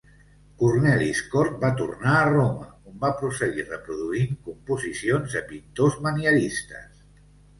[0.59, 7.05] Cornelis Cort va tornar a Roma, on va prosseguir reproduint composicions de pintors manieristes.